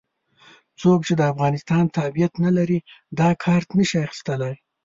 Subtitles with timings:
[0.81, 2.79] څوک چې د افغانستان تابعیت نه لري
[3.19, 4.55] دا کارت نه شي اخستلای.